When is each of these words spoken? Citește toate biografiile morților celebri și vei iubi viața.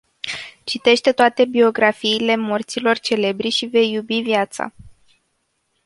Citește 0.63 1.11
toate 1.11 1.45
biografiile 1.45 2.35
morților 2.35 2.99
celebri 2.99 3.49
și 3.49 3.65
vei 3.65 3.91
iubi 3.91 4.19
viața. 4.19 4.73